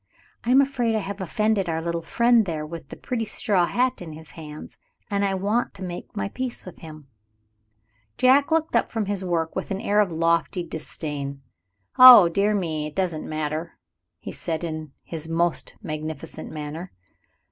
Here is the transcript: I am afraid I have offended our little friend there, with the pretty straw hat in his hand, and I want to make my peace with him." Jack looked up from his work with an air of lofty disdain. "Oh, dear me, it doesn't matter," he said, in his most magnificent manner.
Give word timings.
I 0.43 0.49
am 0.49 0.61
afraid 0.61 0.95
I 0.95 0.99
have 1.01 1.21
offended 1.21 1.69
our 1.69 1.79
little 1.79 2.01
friend 2.01 2.47
there, 2.47 2.65
with 2.65 2.87
the 2.89 2.95
pretty 2.95 3.23
straw 3.23 3.67
hat 3.67 4.01
in 4.01 4.13
his 4.13 4.31
hand, 4.31 4.75
and 5.11 5.23
I 5.23 5.35
want 5.35 5.75
to 5.75 5.83
make 5.83 6.15
my 6.15 6.27
peace 6.29 6.65
with 6.65 6.79
him." 6.79 7.07
Jack 8.17 8.49
looked 8.49 8.75
up 8.75 8.89
from 8.89 9.05
his 9.05 9.23
work 9.23 9.55
with 9.55 9.69
an 9.69 9.79
air 9.79 9.99
of 9.99 10.11
lofty 10.11 10.63
disdain. 10.63 11.43
"Oh, 11.99 12.29
dear 12.29 12.55
me, 12.55 12.87
it 12.87 12.95
doesn't 12.95 13.29
matter," 13.29 13.77
he 14.17 14.31
said, 14.31 14.63
in 14.63 14.91
his 15.03 15.29
most 15.29 15.75
magnificent 15.83 16.49
manner. 16.49 16.91